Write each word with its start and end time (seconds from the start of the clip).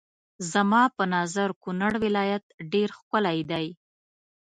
زما 0.51 0.83
په 0.97 1.03
نظر 1.15 1.49
کونړ 1.63 1.91
ولايت 2.05 2.43
ډېر 2.73 2.89
ښکلی 2.97 3.39
دی. 3.51 3.65